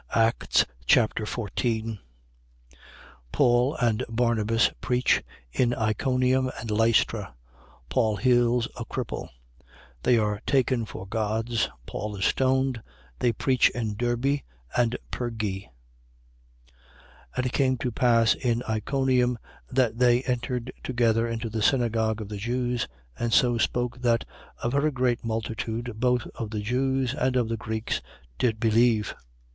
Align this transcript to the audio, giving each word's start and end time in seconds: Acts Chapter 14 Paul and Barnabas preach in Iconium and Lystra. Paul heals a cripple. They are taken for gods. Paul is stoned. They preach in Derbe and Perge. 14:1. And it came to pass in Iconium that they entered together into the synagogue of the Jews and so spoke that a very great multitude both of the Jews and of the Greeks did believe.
Acts 0.15 0.65
Chapter 0.87 1.27
14 1.27 1.99
Paul 3.31 3.75
and 3.75 4.03
Barnabas 4.09 4.71
preach 4.81 5.21
in 5.53 5.75
Iconium 5.75 6.49
and 6.59 6.71
Lystra. 6.71 7.35
Paul 7.87 8.15
heals 8.15 8.67
a 8.75 8.83
cripple. 8.83 9.29
They 10.01 10.17
are 10.17 10.41
taken 10.47 10.85
for 10.87 11.05
gods. 11.05 11.69
Paul 11.85 12.15
is 12.15 12.25
stoned. 12.25 12.81
They 13.19 13.31
preach 13.31 13.69
in 13.69 13.95
Derbe 13.95 14.39
and 14.75 14.97
Perge. 15.11 15.37
14:1. 15.69 15.69
And 17.37 17.45
it 17.45 17.51
came 17.53 17.77
to 17.77 17.91
pass 17.91 18.33
in 18.33 18.63
Iconium 18.67 19.37
that 19.69 19.99
they 19.99 20.23
entered 20.23 20.73
together 20.83 21.27
into 21.27 21.47
the 21.47 21.61
synagogue 21.61 22.21
of 22.21 22.29
the 22.29 22.37
Jews 22.37 22.87
and 23.19 23.31
so 23.31 23.59
spoke 23.59 24.01
that 24.01 24.25
a 24.63 24.69
very 24.71 24.89
great 24.89 25.23
multitude 25.23 25.93
both 25.99 26.25
of 26.33 26.49
the 26.49 26.61
Jews 26.61 27.13
and 27.13 27.35
of 27.35 27.49
the 27.49 27.57
Greeks 27.57 28.01
did 28.39 28.59
believe. 28.59 29.13